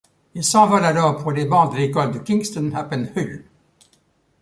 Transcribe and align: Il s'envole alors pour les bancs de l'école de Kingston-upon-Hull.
Il 0.33 0.43
s'envole 0.43 0.83
alors 0.83 1.17
pour 1.21 1.31
les 1.31 1.45
bancs 1.45 1.71
de 1.73 1.77
l'école 1.77 2.09
de 2.11 2.17
Kingston-upon-Hull. 2.17 3.45